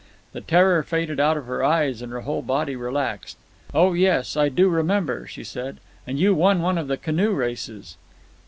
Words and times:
The 0.33 0.41
terror 0.41 0.81
faded 0.81 1.19
out 1.19 1.37
of 1.37 1.45
her 1.45 1.63
eyes 1.63 2.01
and 2.01 2.11
her 2.11 2.21
whole 2.21 2.41
body 2.41 2.75
relaxed. 2.75 3.37
"Oh, 3.71 3.93
yes, 3.93 4.35
I 4.35 4.49
do 4.49 4.67
remember," 4.67 5.27
she 5.27 5.43
said. 5.43 5.77
"And 6.07 6.19
you 6.19 6.33
won 6.33 6.59
one 6.63 6.79
of 6.79 6.87
the 6.87 6.97
canoe 6.97 7.33
races." 7.33 7.97